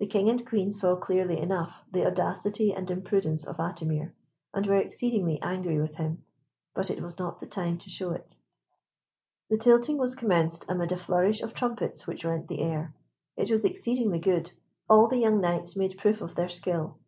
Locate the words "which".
12.08-12.24